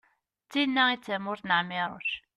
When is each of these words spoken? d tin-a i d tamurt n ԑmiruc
d 0.45 0.47
tin-a 0.51 0.83
i 0.93 0.95
d 0.97 1.01
tamurt 1.05 1.43
n 1.47 1.51
ԑmiruc 1.59 2.07